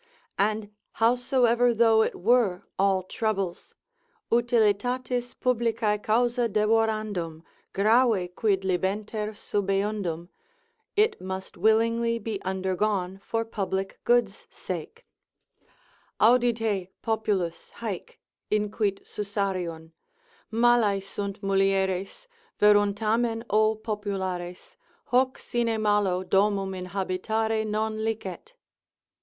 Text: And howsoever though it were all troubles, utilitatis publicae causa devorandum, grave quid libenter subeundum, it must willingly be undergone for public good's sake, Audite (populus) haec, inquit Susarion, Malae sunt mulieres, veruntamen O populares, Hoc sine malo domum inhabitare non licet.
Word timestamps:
And 0.39 0.71
howsoever 0.93 1.75
though 1.75 2.01
it 2.01 2.15
were 2.15 2.63
all 2.79 3.03
troubles, 3.03 3.75
utilitatis 4.31 5.35
publicae 5.39 6.01
causa 6.01 6.49
devorandum, 6.49 7.43
grave 7.71 8.35
quid 8.35 8.61
libenter 8.61 9.35
subeundum, 9.35 10.29
it 10.95 11.21
must 11.21 11.55
willingly 11.55 12.17
be 12.17 12.41
undergone 12.41 13.19
for 13.23 13.45
public 13.45 13.99
good's 14.03 14.47
sake, 14.49 15.05
Audite 16.19 16.87
(populus) 17.03 17.69
haec, 17.81 18.17
inquit 18.49 19.05
Susarion, 19.05 19.91
Malae 20.51 20.99
sunt 20.99 21.43
mulieres, 21.43 22.25
veruntamen 22.59 23.43
O 23.51 23.75
populares, 23.75 24.77
Hoc 25.09 25.37
sine 25.37 25.79
malo 25.79 26.23
domum 26.23 26.73
inhabitare 26.75 27.63
non 27.67 28.03
licet. 28.03 28.55